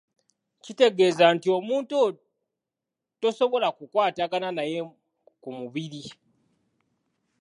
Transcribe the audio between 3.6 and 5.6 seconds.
kukwatagana naye ku